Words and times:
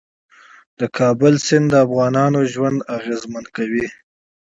د 0.79 0.81
کابل 0.97 1.33
سیند 1.45 1.65
د 1.71 1.75
افغانانو 1.85 2.39
ژوند 2.53 2.77
اغېزمن 2.97 3.45
کوي. 3.55 3.85